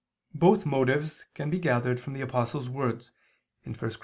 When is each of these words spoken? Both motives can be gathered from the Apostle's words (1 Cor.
Both 0.33 0.65
motives 0.65 1.25
can 1.35 1.51
be 1.51 1.59
gathered 1.59 1.99
from 1.99 2.13
the 2.13 2.21
Apostle's 2.21 2.67
words 2.71 3.11
(1 3.65 3.75
Cor. 3.75 3.91